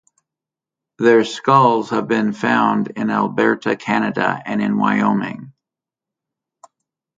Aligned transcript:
Their 0.97 1.23
skulls 1.23 1.91
have 1.91 2.07
been 2.07 2.33
found 2.33 2.87
in 2.95 3.11
Alberta, 3.11 3.75
Canada 3.75 4.41
and 4.43 4.59
in 4.59 4.75
Wyoming. 4.75 5.53